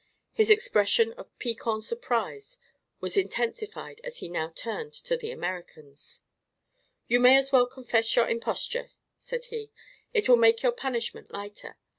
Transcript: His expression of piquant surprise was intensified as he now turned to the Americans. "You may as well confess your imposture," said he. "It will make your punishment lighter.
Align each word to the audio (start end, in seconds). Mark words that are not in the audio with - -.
His 0.33 0.49
expression 0.49 1.13
of 1.13 1.29
piquant 1.37 1.83
surprise 1.83 2.57
was 3.01 3.17
intensified 3.17 4.01
as 4.03 4.17
he 4.17 4.29
now 4.29 4.49
turned 4.49 4.93
to 4.93 5.15
the 5.15 5.29
Americans. 5.29 6.23
"You 7.07 7.19
may 7.19 7.37
as 7.37 7.51
well 7.51 7.67
confess 7.67 8.15
your 8.15 8.27
imposture," 8.27 8.93
said 9.19 9.45
he. 9.53 9.71
"It 10.11 10.27
will 10.27 10.37
make 10.37 10.63
your 10.63 10.71
punishment 10.71 11.29
lighter. 11.29 11.77